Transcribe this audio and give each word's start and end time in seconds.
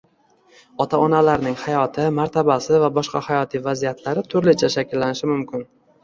Ota-onalarning 0.83 1.57
hayoti, 1.63 2.05
martabasi 2.19 2.79
va 2.83 2.89
boshqa 2.95 3.21
hayotiy 3.27 3.61
vaziyatlari 3.67 4.23
turlicha 4.31 4.71
shakllanishi 4.77 5.31
mumkin. 5.33 5.63